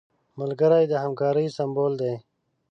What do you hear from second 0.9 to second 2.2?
همکارۍ سمبول دی